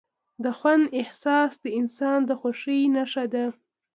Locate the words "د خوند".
0.43-0.85